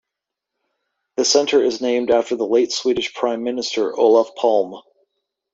The 1.17 1.25
center 1.25 1.61
is 1.61 1.79
named 1.79 2.09
after 2.09 2.35
the 2.35 2.47
late 2.47 2.71
Swedish 2.71 3.13
Prime 3.13 3.43
Minister 3.43 3.95
Olof 3.95 4.33
Palme. 4.35 4.81